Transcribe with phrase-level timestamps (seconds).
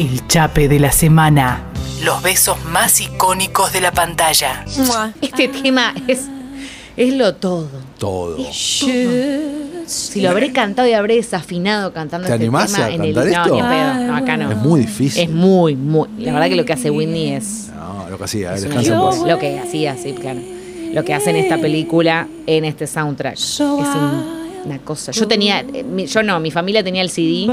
[0.00, 1.62] El chape de la semana.
[2.02, 4.64] Los besos más icónicos de la pantalla.
[5.20, 6.26] Este tema es,
[6.96, 7.68] es lo todo.
[7.98, 8.38] Todo.
[8.50, 13.14] Si lo habré cantado y habré desafinado cantando ¿Te este animás tema a en el.
[13.14, 13.48] cantar esto?
[13.48, 13.94] No, ni pedo.
[14.06, 14.50] No, acá no.
[14.50, 15.22] Es muy difícil.
[15.22, 16.08] Es muy, muy.
[16.18, 17.68] La verdad que lo que hace Whitney es.
[17.76, 19.18] No, lo que hacía, es descansa en paz.
[19.18, 20.40] Lo que hacía, sí, claro.
[20.94, 23.34] Lo que hace en esta película, en este soundtrack.
[23.34, 25.12] Es un- una cosa.
[25.12, 25.60] Yo tenía.
[25.60, 27.46] eh, Yo no, mi familia tenía el CD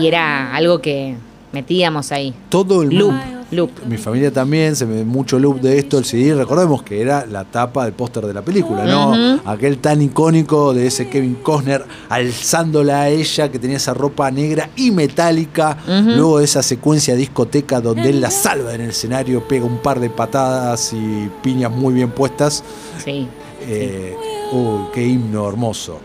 [0.00, 1.14] y era algo que
[1.58, 2.32] metíamos ahí.
[2.48, 3.44] Todo el Loop, mundo.
[3.50, 3.70] loop.
[3.88, 6.34] Mi familia también, se me mucho loop de esto, el CD.
[6.34, 9.40] Recordemos que era la tapa del póster de la película, ¿no?
[9.44, 14.70] Aquel tan icónico de ese Kevin Costner alzándola a ella, que tenía esa ropa negra
[14.76, 15.76] y metálica.
[15.86, 19.98] Luego de esa secuencia discoteca donde él la salva en el escenario, pega un par
[19.98, 22.62] de patadas y piñas muy bien puestas.
[23.04, 23.26] Sí.
[23.62, 24.14] Eh,
[24.52, 25.98] uy, qué himno hermoso.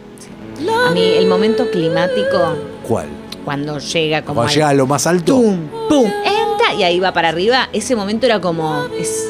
[0.87, 2.37] A mí, el momento climático,
[2.87, 3.07] ¿Cuál?
[3.43, 4.35] Cuando llega como.
[4.41, 5.35] Cuando llega a lo más alto.
[5.35, 5.57] ¡Pum!
[5.89, 6.05] ¡Pum!
[6.05, 6.73] ¡Entra!
[6.77, 7.69] Y ahí va para arriba.
[7.73, 8.85] Ese momento era como.
[8.99, 9.25] Es,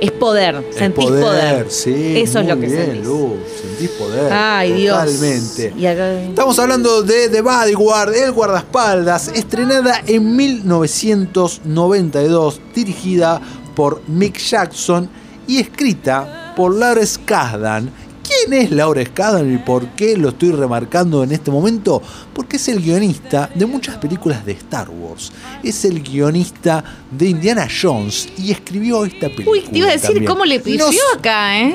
[0.00, 0.56] es poder.
[0.70, 1.70] Es Sentís poder.
[1.70, 3.04] Sí, Eso es lo que bien, sentís.
[3.04, 4.32] Luz, sentís poder.
[4.32, 4.96] Ay, Dios.
[4.98, 5.74] Totalmente.
[5.78, 13.40] Y acá- Estamos hablando de The Bodyguard, El Guardaespaldas, estrenada en 1992, dirigida
[13.74, 15.08] por Mick Jackson
[15.46, 17.90] y escrita por Lawrence Kasdan.
[18.30, 22.00] ¿Quién es Lawrence Kasdan y por qué lo estoy remarcando en este momento?
[22.32, 25.32] Porque es el guionista de muchas películas de Star Wars.
[25.64, 29.50] Es el guionista de Indiana Jones y escribió esta película.
[29.50, 30.26] Uy, te iba a decir también.
[30.26, 31.74] cómo le No pifió acá, ¿eh?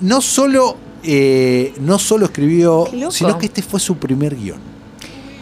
[0.00, 4.60] no solo, eh, no solo escribió, sino que este fue su primer guion.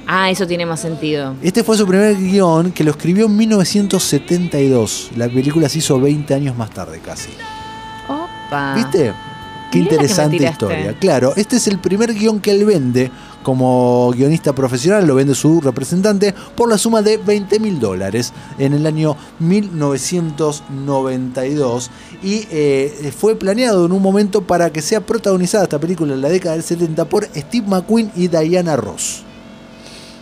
[0.07, 1.35] Ah, eso tiene más sentido.
[1.43, 5.11] Este fue su primer guion que lo escribió en 1972.
[5.17, 7.31] La película se hizo 20 años más tarde casi.
[8.09, 8.75] Opa.
[8.77, 9.13] ¿Viste?
[9.71, 10.95] Qué Mirá interesante historia.
[10.99, 13.11] Claro, este es el primer guion que él vende
[13.43, 18.75] como guionista profesional, lo vende su representante por la suma de 20 mil dólares en
[18.75, 21.91] el año 1992
[22.25, 26.29] y eh, fue planeado en un momento para que sea protagonizada esta película en la
[26.29, 29.23] década del 70 por Steve McQueen y Diana Ross.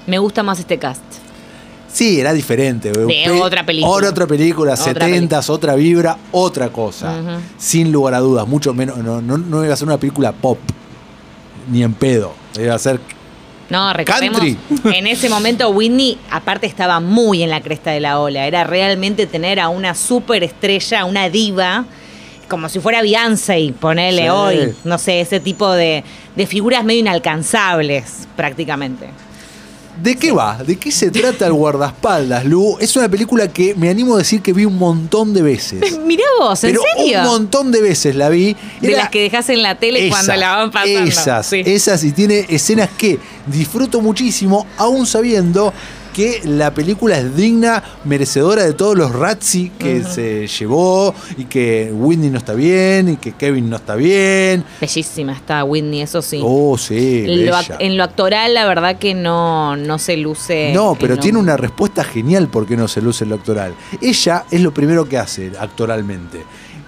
[0.06, 1.23] Me gusta más este cast.
[1.94, 2.90] Sí, era diferente.
[2.90, 3.92] De otra película.
[3.94, 7.40] Otra, otra película, Otra 70s, otra vibra, otra cosa.
[7.56, 8.98] Sin lugar a dudas, mucho menos.
[8.98, 10.58] No, no, no iba a ser una película pop,
[11.70, 12.32] ni en pedo.
[12.60, 12.98] Iba a ser.
[13.70, 14.58] No, recordemos, Country.
[14.98, 18.44] en ese momento Whitney aparte estaba muy en la cresta de la ola.
[18.48, 21.84] Era realmente tener a una superestrella, una diva,
[22.48, 24.28] como si fuera Beyoncé, ponerle Sí.
[24.28, 24.74] hoy.
[24.82, 26.02] No sé, ese tipo de,
[26.34, 29.10] de figuras medio inalcanzables, prácticamente.
[30.02, 30.58] ¿De qué va?
[30.62, 32.76] ¿De qué se trata el guardaespaldas, Lu?
[32.80, 35.98] Es una película que me animo a decir que vi un montón de veces.
[36.04, 37.20] Mirá vos, ¿en Pero serio?
[37.20, 38.56] un montón de veces la vi.
[38.80, 41.00] de las que dejas en la tele cuando la van pasando.
[41.08, 41.62] Esas, Sí.
[41.64, 45.72] esas y tiene escenas que disfruto muchísimo, aún sabiendo
[46.14, 51.90] que la película es digna, merecedora de todos los Razzie que se llevó y que
[51.92, 54.64] Whitney no está bien y que Kevin no está bien.
[54.80, 56.40] Bellísima está Whitney, eso sí.
[56.42, 60.72] Oh, sí, En lo, en lo actoral, la verdad que no, no se luce.
[60.72, 63.74] No, pero en lo- tiene una respuesta genial por qué no se luce el doctoral.
[64.00, 66.42] Ella es lo primero que hace actoralmente.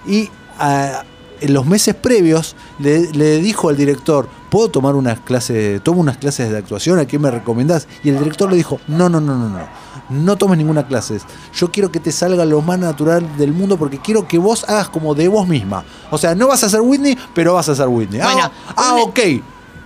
[0.07, 1.03] Y ah,
[1.41, 6.17] en los meses previos le, le dijo al director, ¿puedo tomar unas clases, tomo unas
[6.17, 6.99] clases de actuación?
[6.99, 7.87] ¿A qué me recomendás?
[8.03, 9.87] Y el director le dijo, no, no, no, no, no.
[10.09, 11.19] No tomes ninguna clase.
[11.53, 14.89] Yo quiero que te salga lo más natural del mundo porque quiero que vos hagas
[14.89, 15.83] como de vos misma.
[16.11, 18.21] O sea, no vas a ser Whitney, pero vas a ser Whitney.
[18.21, 19.19] Bueno, ah, ah, ok.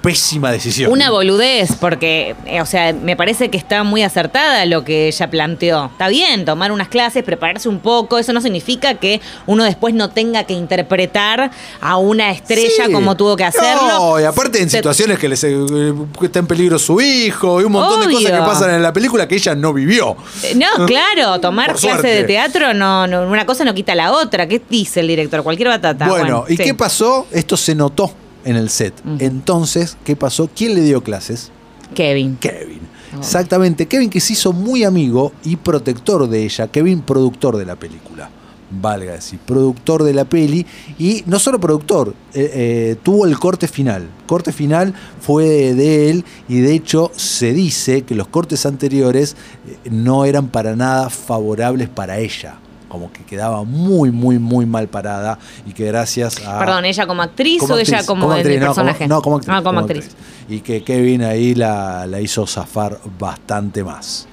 [0.02, 0.92] Pésima decisión.
[0.92, 5.30] Una boludez, porque, eh, o sea, me parece que está muy acertada lo que ella
[5.30, 5.86] planteó.
[5.86, 10.10] Está bien tomar unas clases, prepararse un poco, eso no significa que uno después no
[10.10, 11.52] tenga que interpretar
[11.82, 12.92] a una estrella Sí.
[12.92, 13.88] como tuvo que hacerlo.
[13.88, 17.66] No, y aparte en situaciones que, les, eh, que está en peligro su hijo y
[17.66, 20.18] un montón de cosas que pasan en la película que ella no vivió.
[20.44, 22.08] Eh, No, claro, tomar Por clase suerte.
[22.16, 24.48] de teatro, no, no, una cosa no quita la otra.
[24.48, 25.44] ¿Qué dice el director?
[25.44, 26.08] Cualquier batata.
[26.08, 26.64] bueno, ¿y sí.
[26.64, 27.28] qué pasó?
[27.32, 28.12] Esto se notó
[28.46, 28.94] en el set.
[29.20, 30.50] Entonces, ¿qué pasó?
[30.56, 31.52] ¿Quién le dio clases?
[31.94, 32.38] Kevin.
[32.38, 32.80] Kevin.
[33.18, 37.76] Exactamente, Kevin que se hizo muy amigo y protector de ella, Kevin productor de la
[37.76, 38.30] película,
[38.70, 40.66] valga decir, productor de la peli
[40.98, 46.10] y no solo productor, eh, eh, tuvo el corte final, corte final fue de, de
[46.10, 49.36] él y de hecho se dice que los cortes anteriores
[49.68, 52.61] eh, no eran para nada favorables para ella.
[52.92, 56.60] Como que quedaba muy, muy, muy mal parada y que gracias a...
[56.60, 59.08] Perdón, ¿ella como actriz Como o ella como, en actriz, no, personaje?
[59.08, 59.56] no, como actriz.
[59.56, 60.10] Ah, como actriz.
[60.50, 64.28] Y que Kevin ahí la, la hizo zafar bastante más.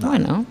[0.00, 0.44] No, Bueno.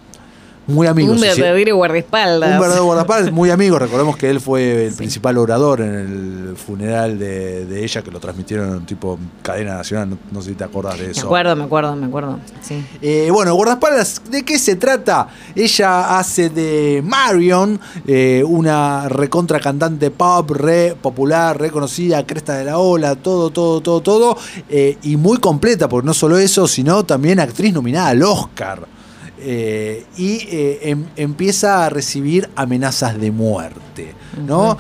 [0.68, 1.16] Muy amigos.
[1.16, 2.52] Un verdadero guardaespaldas.
[2.54, 3.82] un verdadero guardaespaldas, muy amigos.
[3.82, 8.20] Recordemos que él fue el principal orador en el funeral de, de ella, que lo
[8.20, 10.10] transmitieron en tipo cadena nacional.
[10.10, 11.26] No, no sé si te acordás de Me eso.
[11.28, 12.40] acuerdo, me acuerdo, me acuerdo.
[12.62, 12.84] Sí.
[13.02, 15.28] Eh, bueno, guardaespaldas, ¿de qué se trata?
[15.56, 22.78] Ella hace de Marion, eh, una recontra cantante pop, re popular, reconocida, cresta de la
[22.78, 24.38] ola, todo, todo, todo, todo.
[24.70, 28.97] eh, y muy completa, porque no solo eso, sino también actriz nominada al Oscar.
[29.40, 34.14] Eh, y eh, em- empieza a recibir amenazas de muerte,
[34.46, 34.78] ¿no?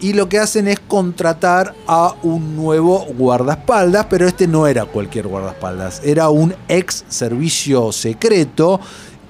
[0.00, 5.26] Y lo que hacen es contratar a un nuevo guardaespaldas, pero este no era cualquier
[5.28, 8.80] guardaespaldas, era un ex servicio secreto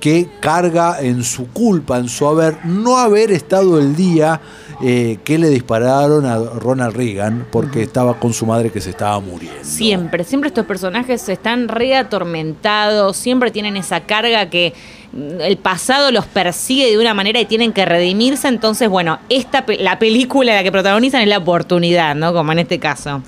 [0.01, 4.41] que carga en su culpa, en su haber, no haber estado el día
[4.83, 9.19] eh, que le dispararon a Ronald Reagan porque estaba con su madre que se estaba
[9.21, 9.63] muriendo.
[9.63, 14.75] Siempre, siempre estos personajes están re atormentados, siempre tienen esa carga que
[15.13, 18.49] mm, el pasado los persigue de una manera y tienen que redimirse.
[18.49, 22.33] Entonces, bueno, esta la película la que protagonizan es la oportunidad, ¿no?
[22.33, 23.23] Como en este caso.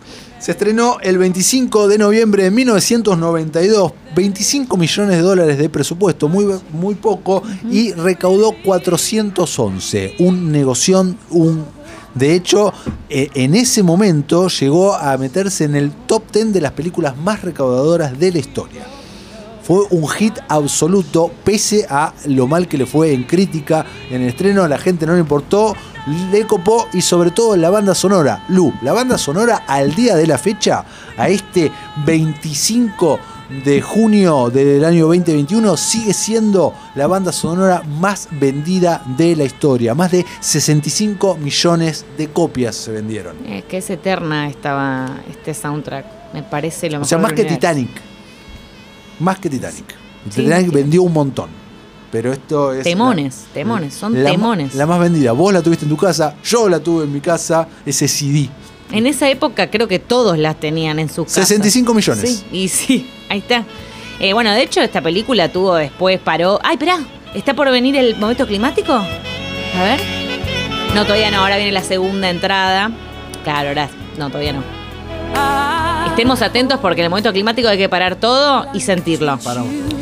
[0.46, 6.46] Se estrenó el 25 de noviembre de 1992, 25 millones de dólares de presupuesto, muy,
[6.70, 11.64] muy poco, y recaudó 411, un negoción, un...
[12.14, 12.72] De hecho,
[13.08, 17.42] eh, en ese momento llegó a meterse en el top 10 de las películas más
[17.42, 18.86] recaudadoras de la historia.
[19.64, 24.28] Fue un hit absoluto, pese a lo mal que le fue en crítica, en el
[24.28, 25.74] estreno, a la gente no le importó,
[26.30, 28.44] le copó y sobre todo la banda sonora.
[28.48, 30.84] Lu, la banda sonora al día de la fecha,
[31.16, 31.70] a este
[32.04, 33.18] 25
[33.64, 39.94] de junio del año 2021, sigue siendo la banda sonora más vendida de la historia.
[39.94, 43.36] Más de 65 millones de copias se vendieron.
[43.46, 46.06] Es que es eterna estaba este soundtrack.
[46.34, 47.08] Me parece lo O mejor.
[47.08, 47.44] sea, más que.
[47.44, 47.90] Titanic.
[49.20, 49.94] Más que Titanic.
[50.30, 51.65] Sí, Titanic vendió un montón.
[52.10, 52.84] Pero esto es.
[52.84, 54.74] Temones, temones, son la, temones.
[54.74, 55.32] La más vendida.
[55.32, 58.48] Vos la tuviste en tu casa, yo la tuve en mi casa, ese CD.
[58.92, 61.48] En esa época creo que todos las tenían en sus casas.
[61.48, 62.44] 65 millones.
[62.50, 63.64] Sí, y sí, ahí está.
[64.20, 66.58] Eh, bueno, de hecho, esta película tuvo después, paró.
[66.62, 67.00] ¡Ay, esperá!
[67.34, 68.92] ¿Está por venir el momento climático?
[68.92, 70.00] A ver.
[70.94, 72.90] No, todavía no, ahora viene la segunda entrada.
[73.44, 73.90] Claro, ahora.
[74.16, 74.62] No, todavía no.
[76.08, 79.36] Estemos atentos porque en el momento climático hay que parar todo y sentirlo.
[79.38, 79.95] Paramos.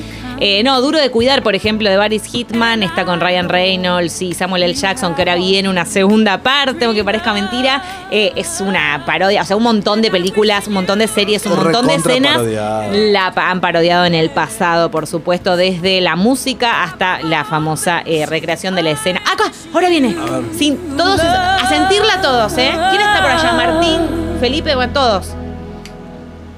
[0.47, 4.35] Eh, no, Duro de Cuidar, por ejemplo, de Baris Hitman, está con Ryan Reynolds y
[4.35, 4.75] Samuel L.
[4.75, 7.83] Jackson, que ahora viene una segunda parte, aunque parezca mentira.
[8.11, 11.57] Eh, es una parodia, o sea, un montón de películas, un montón de series, un
[11.57, 12.37] montón de escenas.
[12.37, 12.93] parodiado.
[12.93, 18.27] La han parodiado en el pasado, por supuesto, desde la música hasta la famosa eh,
[18.27, 19.21] recreación de la escena.
[19.21, 19.45] ¡Acá!
[19.73, 20.15] Ahora viene.
[20.55, 22.71] Sin, todos, a sentirla todos, ¿eh?
[22.91, 23.53] ¿Quién está por allá?
[23.55, 24.01] Martín,
[24.41, 25.29] Felipe, bueno, todos.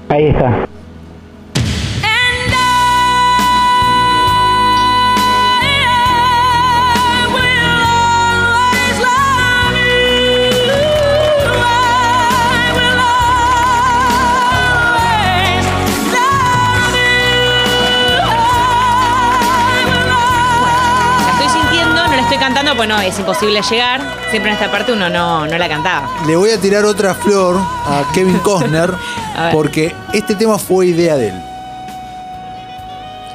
[0.09, 0.67] Ahí está.
[22.47, 24.01] Cantando, pues no, es imposible llegar.
[24.31, 26.07] Siempre en esta parte uno no, no la cantaba.
[26.25, 28.93] Le voy a tirar otra flor a Kevin Costner
[29.35, 31.41] A porque este tema fue idea de él.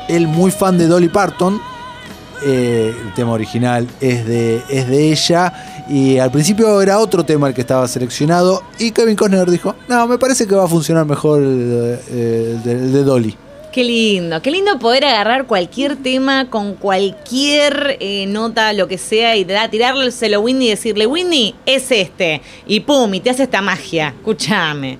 [0.09, 1.61] Él muy fan de Dolly Parton.
[2.45, 5.53] eh, el tema original es de, es de ella.
[5.89, 8.63] Y al principio era otro tema el que estaba seleccionado.
[8.79, 12.93] Y Kevin Costner dijo: No, me parece que va a funcionar mejor el, eh, el
[12.93, 13.37] de Dolly.
[13.73, 19.35] Qué lindo, qué lindo poder agarrar cualquier tema con cualquier eh, nota, lo que sea,
[19.37, 22.43] y da- tirárselo a Winnie y decirle, Winnie, es este.
[22.67, 24.09] Y pum, y te hace esta magia.
[24.09, 24.99] Escúchame.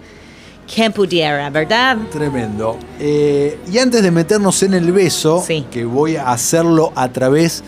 [0.75, 1.99] Qué pudiera, ¿verdad?
[2.11, 2.79] Tremendo.
[2.99, 5.67] Eh, y antes de meternos en el beso, Sí.
[5.71, 7.63] que voy a hacerlo a través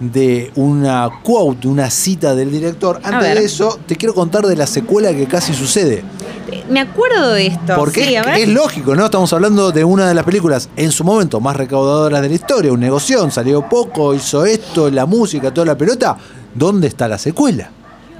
[0.00, 4.66] de una quote, una cita del director, antes de eso te quiero contar de la
[4.66, 6.02] secuela que casi sucede.
[6.68, 7.74] Me acuerdo de esto.
[7.76, 9.06] Porque sí, es, es lógico, ¿no?
[9.06, 12.72] Estamos hablando de una de las películas en su momento más recaudadoras de la historia,
[12.72, 16.16] un negocio, salió poco, hizo esto, la música, toda la pelota.
[16.54, 17.70] ¿Dónde está la secuela?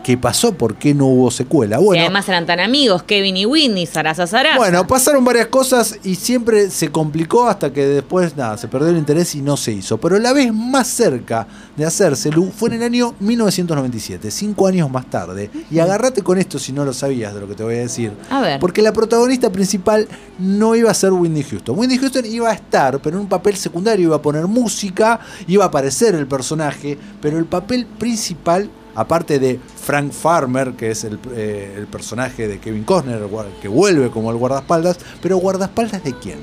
[0.08, 0.54] ¿Qué pasó?
[0.54, 1.78] ¿Por qué no hubo secuela?
[1.78, 4.56] y Bueno, además eran tan amigos, Kevin y Whitney, Sarasa Sarasa.
[4.56, 8.96] Bueno, pasaron varias cosas y siempre se complicó hasta que después, nada, se perdió el
[8.96, 9.98] interés y no se hizo.
[9.98, 11.46] Pero la vez más cerca
[11.76, 15.50] de hacérselo fue en el año 1997, cinco años más tarde.
[15.70, 18.12] Y agárrate con esto si no lo sabías de lo que te voy a decir.
[18.30, 18.60] A ver.
[18.60, 21.78] Porque la protagonista principal no iba a ser Whitney Houston.
[21.78, 25.64] Whitney Houston iba a estar, pero en un papel secundario, iba a poner música, iba
[25.64, 31.18] a aparecer el personaje, pero el papel principal, aparte de Frank Farmer, que es el,
[31.32, 33.20] eh, el personaje de Kevin Costner,
[33.62, 36.38] que vuelve como el guardaespaldas, pero guardaespaldas de quién?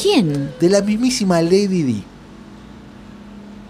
[0.00, 0.52] ¿Quién?
[0.60, 2.02] De la mismísima Lady D.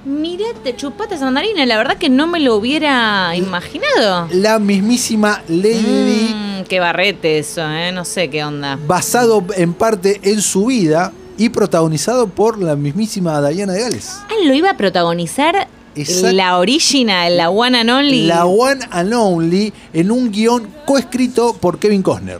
[0.05, 1.66] Mirá, te chupaste esa mandarina.
[1.66, 4.28] La verdad que no me lo hubiera imaginado.
[4.33, 7.90] La mismísima Lady Di, Mm, qué barrete eso, ¿eh?
[7.93, 8.78] No sé qué onda.
[8.87, 14.19] basado en parte en su vida y protagonizado por la mismísima Diana de Gales.
[14.28, 18.26] Ah, lo iba a protagonizar Exact- la original, la one and only.
[18.26, 22.38] La One and Only en un guion coescrito por Kevin Costner.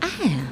[0.00, 0.06] Ah.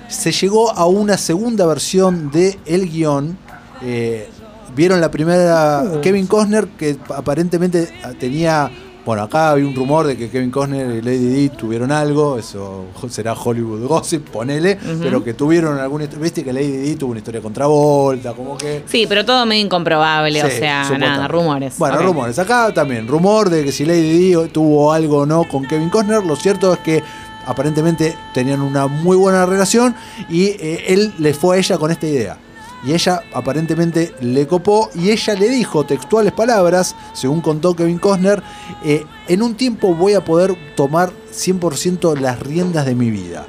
[0.08, 3.36] Se llegó a una segunda versión del el guion.
[3.82, 4.28] eh,
[4.76, 6.00] Vieron la primera Uh.
[6.00, 8.70] Kevin Costner que aparentemente tenía.
[9.04, 12.86] Bueno, acá había un rumor de que Kevin Costner y Lady Di tuvieron algo, eso
[13.10, 16.22] será Hollywood Gossip, ponele, pero que tuvieron alguna historia.
[16.22, 18.82] Viste que Lady Di tuvo una historia contra Volta, como que.
[18.86, 21.76] Sí, pero todo medio incomprobable, o sea, nada, rumores.
[21.78, 22.38] Bueno, rumores.
[22.38, 26.24] Acá también, rumor de que si Lady Di tuvo algo o no con Kevin Costner.
[26.24, 27.02] Lo cierto es que
[27.46, 29.94] aparentemente tenían una muy buena relación
[30.30, 32.38] y eh, él le fue a ella con esta idea.
[32.86, 38.42] Y ella aparentemente le copó y ella le dijo textuales palabras, según contó Kevin Costner,
[38.84, 43.46] eh, en un tiempo voy a poder tomar 100% las riendas de mi vida.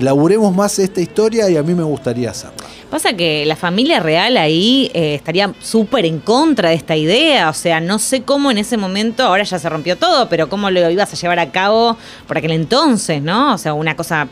[0.00, 2.66] Laburemos más esta historia y a mí me gustaría hacerla.
[2.90, 7.54] Pasa que la familia real ahí eh, estaría súper en contra de esta idea, o
[7.54, 10.90] sea, no sé cómo en ese momento, ahora ya se rompió todo, pero cómo lo
[10.90, 13.54] ibas a llevar a cabo por aquel entonces, ¿no?
[13.54, 14.28] O sea, una cosa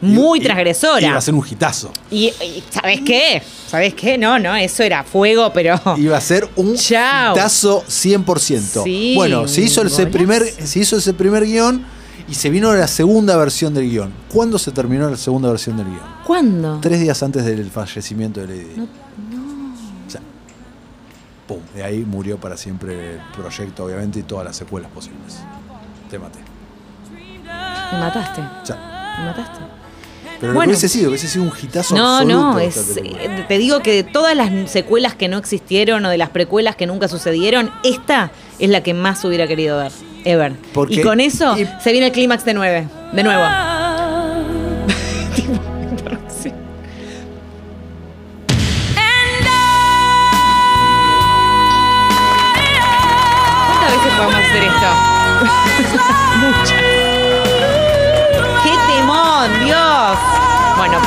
[0.00, 1.06] muy Y- transgresora.
[1.06, 1.92] Iba a ser un hitazo.
[2.10, 3.42] Y, y ¿sabes qué?
[3.68, 4.16] ¿Sabes qué?
[4.18, 5.78] No, no, eso era fuego, pero...
[5.98, 7.34] iba a ser un Chao.
[7.36, 8.82] hitazo 100%.
[8.84, 11.84] Sí, bueno, se hizo, ese primer, se hizo ese primer guion
[12.28, 14.12] y se vino la segunda versión del guion.
[14.32, 16.02] ¿Cuándo se terminó la segunda versión del guion?
[16.26, 16.78] ¿Cuándo?
[16.80, 18.80] Tres días antes del fallecimiento de Lady Di.
[18.80, 20.20] O sea,
[21.46, 25.36] pum, de ahí murió para siempre el proyecto, obviamente, y todas las secuelas posibles.
[26.10, 26.38] Te maté.
[27.92, 29.79] Me mataste, sea, me mataste.
[30.40, 30.70] Pero Bueno.
[30.72, 33.92] que hubiese sido, hubiese sido un hitazo No, absoluto no, es, eh, te digo que
[33.92, 38.30] de todas las secuelas que no existieron o de las precuelas que nunca sucedieron, esta
[38.58, 39.92] es la que más hubiera querido ver,
[40.24, 40.52] ever.
[40.72, 43.42] Porque- y con eso y- se viene el clímax de nueve, de nuevo.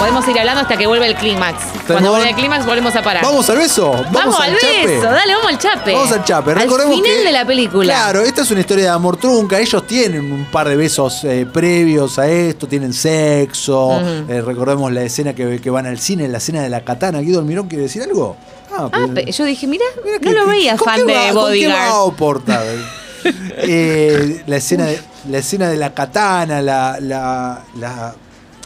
[0.03, 1.63] Podemos ir hablando hasta que vuelva el clímax.
[1.87, 3.23] Cuando vuelva el clímax volvemos a parar.
[3.23, 3.91] Vamos al beso.
[3.91, 5.93] Vamos, Vamos al beso, dale, vamos al chape.
[5.93, 6.51] Vamos al chape.
[6.51, 7.93] Al Recordemos final que- de la película.
[7.93, 9.59] Claro, esta es una historia de amor trunca.
[9.59, 13.99] Ellos tienen un par de besos eh, previos a esto, tienen sexo.
[14.27, 17.19] Eh, recordemos la escena que, que van al cine, la escena de la katana.
[17.19, 18.35] Guido Almirón quiere decir algo.
[18.75, 21.33] Ah, pero- pe- yo dije, mira, no que- lo veía ¿con fan qué de va-
[21.33, 22.43] ¿con qué va Bodyguard.
[23.25, 28.13] Eh, la, escena de, la escena de la katana, la, la, la,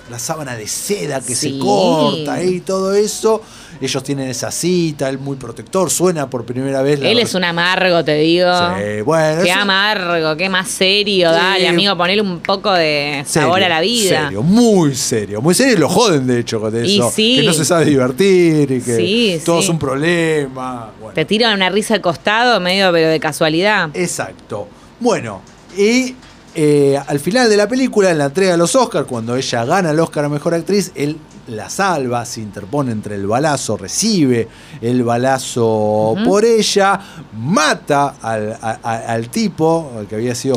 [0.10, 1.54] la sábana de seda que Sí.
[1.54, 3.42] se corta y todo eso.
[3.80, 7.00] Ellos tienen esa cita, él muy protector, suena por primera vez.
[7.00, 8.50] la Él es un amargo, te digo.
[8.78, 11.30] Sí, bueno, Qué eso- amargo, qué más serio.
[11.30, 11.36] Sí.
[11.36, 14.24] Dale, amigo, ponele un poco de sabor Serio, a la vida.
[14.24, 15.42] Serio, muy serio.
[15.42, 17.12] Muy serio y lo joden, de hecho, con eso.
[17.14, 17.38] sí.
[17.40, 20.92] Que no se sabe divertir y que todo es un problema.
[21.00, 23.90] Bueno, Te tiran una risa al costado, medio pero de casualidad.
[23.94, 24.68] Exacto.
[25.00, 25.42] Bueno,
[25.78, 26.16] y
[26.58, 29.92] eh, al final de la película, en la entrega de los Oscars, cuando ella gana
[29.92, 31.16] el Oscar a Mejor Actriz, él
[31.48, 34.50] la salva, se interpone entre el balazo, recibe
[34.82, 37.00] el balazo por ella,
[37.40, 40.56] mata al, a- a- al tipo, al que había sido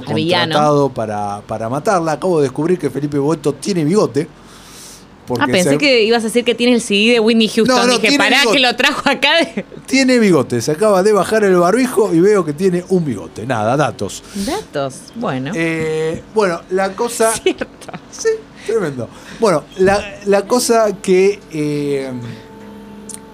[0.48, 2.12] contratado para, para matarla.
[2.12, 4.26] Acabo de descubrir que Felipe Boeto tiene bigote.
[5.30, 7.76] Porque Ah, pensé se- que ibas a decir que tiene el CD de Whitney Houston.
[7.76, 8.56] No, no, Dije, pará bigote.
[8.56, 9.30] que lo trajo acá.
[9.38, 13.46] de- Tiene bigote, se acaba de bajar el barbijo y veo que tiene un bigote.
[13.46, 14.22] Nada, datos.
[14.34, 14.94] Datos.
[15.14, 15.52] Bueno.
[15.54, 17.32] Eh, bueno, la cosa.
[17.42, 17.66] Cierto.
[18.10, 18.28] Sí,
[18.66, 19.08] tremendo.
[19.38, 22.10] Bueno, la, la cosa que eh,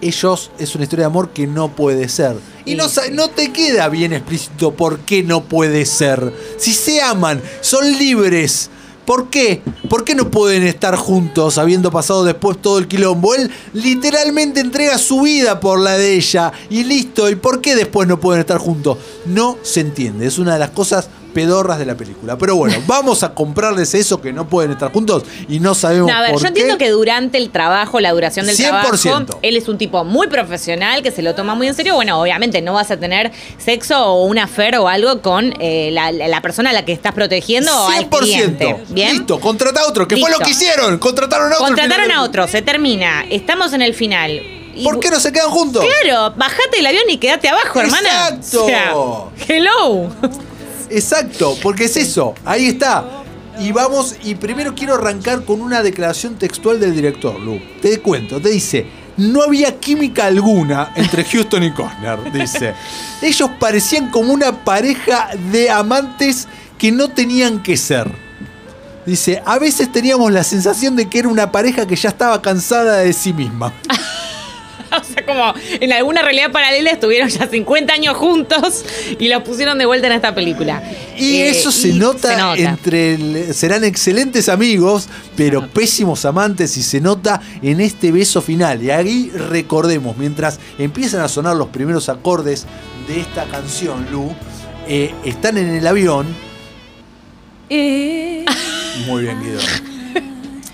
[0.00, 2.36] ellos es una historia de amor que no puede ser.
[2.64, 6.32] Y no, no te queda bien explícito por qué no puede ser.
[6.58, 8.70] Si se aman, son libres.
[9.06, 9.62] ¿Por qué?
[9.88, 13.36] ¿Por qué no pueden estar juntos habiendo pasado después todo el quilombo?
[13.36, 17.30] Él literalmente entrega su vida por la de ella y listo.
[17.30, 18.98] ¿Y por qué después no pueden estar juntos?
[19.24, 20.26] No se entiende.
[20.26, 22.38] Es una de las cosas pedorras de la película.
[22.38, 26.16] Pero bueno, vamos a comprarles eso que no pueden estar juntos y no sabemos No,
[26.16, 28.62] a ver, por yo entiendo que durante el trabajo, la duración del 100%.
[28.62, 31.94] trabajo, él es un tipo muy profesional que se lo toma muy en serio.
[31.94, 36.10] Bueno, obviamente no vas a tener sexo o una affair o algo con eh, la,
[36.10, 38.18] la persona a la que estás protegiendo o al 100%.
[38.18, 38.76] cliente.
[38.88, 39.18] ¿Bien?
[39.18, 40.96] Listo, contrata a otro, que fue lo que hicieron.
[40.96, 41.66] Contrataron a otro.
[41.66, 43.26] Contrataron al a otro, se termina.
[43.28, 44.40] Estamos en el final.
[44.82, 45.84] ¿Por qué no se quedan juntos?
[46.02, 48.28] Claro, bajate del avión y quédate abajo, hermana.
[48.28, 48.66] Exacto.
[48.66, 48.92] Sea,
[49.48, 50.10] hello.
[50.90, 53.24] Exacto, porque es eso, ahí está.
[53.58, 57.58] Y vamos, y primero quiero arrancar con una declaración textual del director, Lu.
[57.80, 62.74] Te cuento, te dice, no había química alguna entre Houston y Costner, dice.
[63.22, 68.10] Ellos parecían como una pareja de amantes que no tenían que ser.
[69.06, 72.98] Dice, a veces teníamos la sensación de que era una pareja que ya estaba cansada
[72.98, 73.72] de sí misma.
[75.00, 78.84] O sea, como en alguna realidad paralela estuvieron ya 50 años juntos
[79.18, 80.82] y los pusieron de vuelta en esta película.
[81.18, 82.56] Y Eh, eso se y nota, se nota.
[82.60, 88.82] entre el- serán excelentes amigos, pero pésimos amantes y se nota en este beso final.
[88.82, 92.66] Y ahí recordemos, mientras empiezan a sonar los primeros acordes
[93.08, 94.32] de esta canción, Lu,
[94.88, 96.26] eh, están en el avión.
[99.06, 99.60] Muy bien, Guido.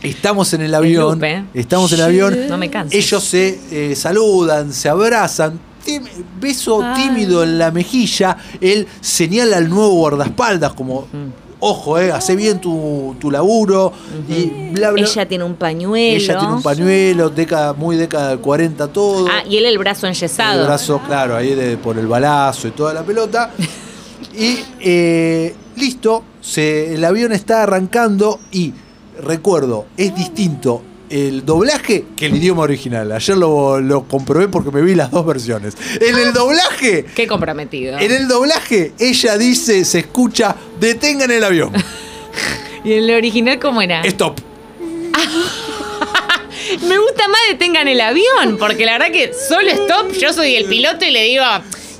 [0.03, 1.13] Estamos en el avión.
[1.13, 1.45] loop, ¿eh?
[1.55, 2.37] Estamos en el avión.
[2.49, 2.99] No me canses.
[3.05, 5.59] Ellos se eh, saludan, se abrazan.
[5.85, 6.05] Tim-
[6.41, 8.37] beso tímido en la mejilla.
[8.61, 11.07] Él señala al nuevo guardaespaldas como,
[11.61, 13.93] ojo, eh, hace bien tu, tu laburo.
[14.29, 15.03] Y bla, bla.
[15.05, 16.17] Ella tiene un pañuelo.
[16.17, 19.27] Ella tiene un pañuelo, década, muy década del 40 todo.
[19.31, 20.61] Ah, y él el brazo enyesado.
[20.61, 23.51] El brazo, claro, ahí de- por el balazo y toda la pelota.
[24.35, 28.73] Y eh, listo, se, el avión está arrancando y
[29.23, 33.13] recuerdo, es distinto el doblaje que el idioma original.
[33.13, 35.77] Ayer lo, lo comprobé porque me vi las dos versiones.
[36.01, 37.99] En el doblaje, Qué comprometido.
[37.99, 41.73] en el doblaje, ella dice, se escucha, detengan el avión.
[42.85, 44.01] ¿Y en el original cómo era?
[44.03, 44.41] Stop.
[46.89, 50.65] Me gusta más detengan el avión, porque la verdad que solo stop, yo soy el
[50.65, 51.45] piloto y le digo,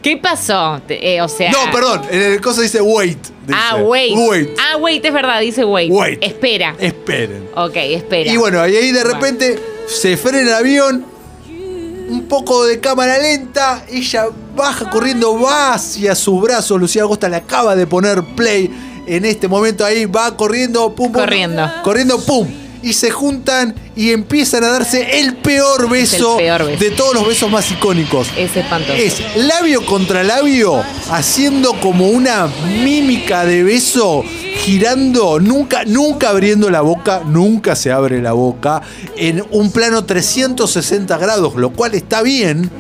[0.03, 0.81] ¿qué pasó?
[0.89, 1.51] Eh, o sea.
[1.53, 3.19] No, perdón, en el coso dice wait.
[3.47, 3.59] dice.
[3.59, 4.15] Ah, wait.
[4.17, 4.51] Wait.
[4.59, 5.91] Ah, wait, es verdad, dice wait.
[5.91, 6.23] Wait.
[6.23, 6.75] Espera.
[6.79, 7.49] Esperen.
[7.57, 8.31] Ok, espera.
[8.31, 11.05] Y bueno, y ahí de repente se frena el avión,
[11.49, 17.37] un poco de cámara lenta, ella baja corriendo, va hacia sus brazos, Lucía Agosta le
[17.37, 18.71] acaba de poner play
[19.07, 21.71] en este momento ahí, va corriendo, pum, pum, Corriendo.
[21.83, 22.47] corriendo, pum.
[22.83, 26.81] Y se juntan y empiezan a darse el peor beso, peor beso.
[26.81, 28.29] de todos los besos más icónicos.
[28.37, 28.95] Es espantoso.
[28.95, 32.49] Es labio contra labio, haciendo como una
[32.83, 34.25] mímica de beso,
[34.63, 38.83] girando, nunca, nunca abriendo la boca, nunca se abre la boca,
[39.17, 42.71] en un plano 360 grados, lo cual está bien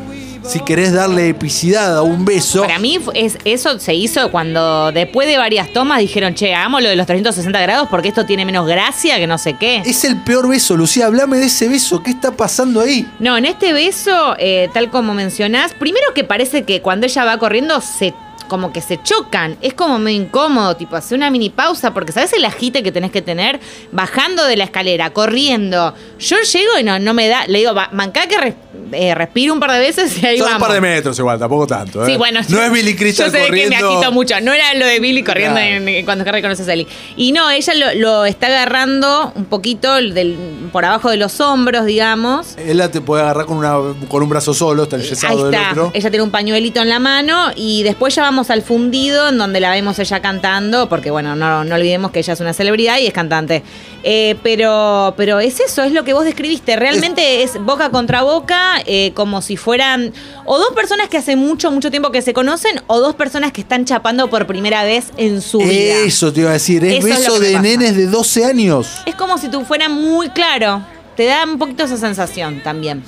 [0.45, 2.63] si querés darle epicidad a un beso.
[2.63, 6.88] Para mí es, eso se hizo cuando después de varias tomas dijeron, che, hagamos lo
[6.88, 9.83] de los 360 grados porque esto tiene menos gracia que no sé qué.
[9.85, 13.09] Es el peor beso, Lucía, hablame de ese beso, ¿qué está pasando ahí?
[13.19, 17.38] No, en este beso, eh, tal como mencionás, primero que parece que cuando ella va
[17.38, 18.14] corriendo se
[18.53, 22.35] como que se chocan, es como medio incómodo, tipo hace una mini pausa, porque sabes
[22.35, 23.59] el agite que tenés que tener
[23.93, 25.95] bajando de la escalera, corriendo.
[26.19, 28.55] Yo llego y no, no me da, le digo, "Va, mancá que res-
[28.93, 30.69] eh, respiro un par de veces y ahí Son un vamos.
[30.69, 32.03] par de metros igual, tampoco tanto.
[32.05, 32.11] ¿eh?
[32.11, 33.75] Sí, bueno, No yo- es Billy Crystal Yo sé corriendo.
[33.75, 34.38] que me agito mucho.
[34.43, 35.77] No era lo de Billy corriendo Claro.
[35.77, 36.87] en- en- cuando Harry conoce a Sally.
[37.17, 41.87] Y no, ella lo, lo está agarrando un poquito del, por abajo de los hombros,
[41.87, 42.55] digamos.
[42.59, 43.77] Él la te puede agarrar con, una,
[44.09, 45.91] con un brazo solo, está Ahí enyesado del otro.
[45.95, 49.61] Ella tiene un pañuelito en la mano y después ya vamos al fundido en donde
[49.61, 53.07] la vemos ella cantando, porque bueno, no, no olvidemos que ella es una celebridad y
[53.07, 53.62] es cantante.
[54.05, 56.76] Eh, pero, pero es eso, es lo que vos describiste.
[56.76, 60.12] Realmente es, boca contra boca, eh, como si fueran
[60.44, 63.61] o dos personas que hace mucho, mucho tiempo que se conocen o dos personas que
[63.61, 65.96] están chapando por primera vez en su vida.
[66.05, 67.62] Eso te iba a decir, es Eso beso de pasa.
[67.62, 69.02] nenes de 12 años.
[69.07, 70.85] Es como si tú fuera muy claro.
[71.16, 73.05] Te da un poquito esa sensación también.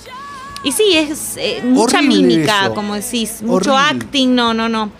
[0.63, 2.75] Y sí, es eh, mucha mímica, eso.
[2.75, 3.43] como decís.
[3.43, 4.05] Mucho Horrible.
[4.05, 4.91] acting, no, no, no.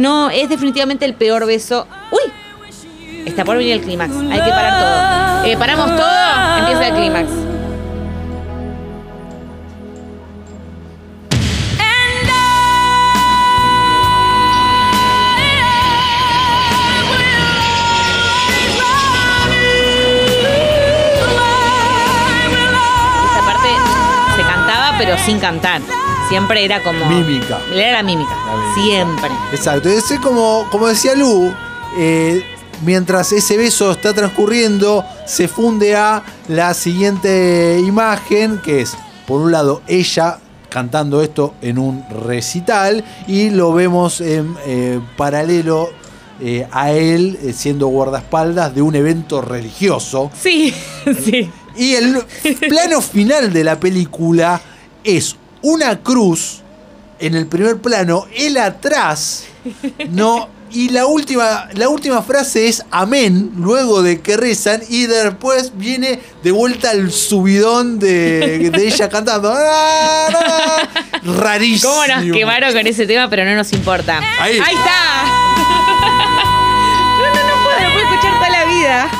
[0.00, 1.86] No, es definitivamente el peor beso.
[2.10, 2.32] ¡Uy!
[3.26, 4.14] Está por venir el clímax.
[4.16, 5.44] Hay que parar todo.
[5.44, 7.30] Eh, paramos todo, empieza el clímax.
[23.26, 23.68] Esta parte
[24.34, 25.99] se cantaba, pero sin cantar.
[26.30, 27.06] Siempre era como.
[27.06, 27.58] Mímica.
[27.74, 28.30] Era la mímica.
[28.46, 28.74] La mímica.
[28.80, 29.30] Siempre.
[29.52, 29.88] Exacto.
[29.88, 31.52] Es como, como decía Lu,
[31.98, 32.44] eh,
[32.84, 39.50] mientras ese beso está transcurriendo, se funde a la siguiente imagen, que es, por un
[39.50, 40.38] lado, ella
[40.68, 45.90] cantando esto en un recital y lo vemos en eh, paralelo
[46.40, 50.30] eh, a él siendo guardaespaldas de un evento religioso.
[50.40, 50.72] Sí,
[51.24, 51.50] sí.
[51.74, 52.22] Y el
[52.68, 54.60] plano final de la película
[55.02, 56.62] es una cruz
[57.18, 59.44] en el primer plano, él atrás,
[60.10, 60.48] ¿no?
[60.72, 66.20] Y la última, la última frase es amén, luego de que rezan, y después viene
[66.44, 69.52] de vuelta el subidón de, ella cantando.
[71.24, 71.92] Rarísimo.
[71.92, 73.28] ¿Cómo nos quemaron con ese tema?
[73.28, 74.20] Pero no nos importa.
[74.40, 75.24] Ahí, Ahí está.
[77.20, 79.10] No, no, no puedo, no puedo escuchar toda la vida.